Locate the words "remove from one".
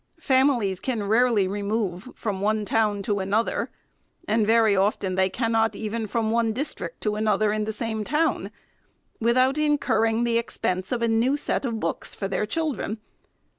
1.47-2.65